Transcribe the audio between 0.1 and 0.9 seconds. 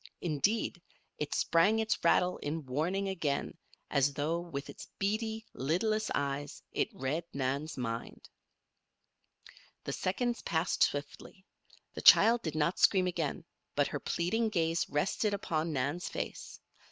Indeed,